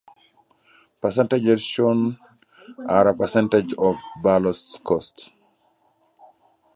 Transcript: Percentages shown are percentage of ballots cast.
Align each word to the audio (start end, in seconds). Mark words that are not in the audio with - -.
Percentages 0.99 1.61
shown 1.61 2.17
are 2.89 3.13
percentage 3.13 3.75
of 3.75 3.97
ballots 4.23 4.79
cast. 4.83 5.35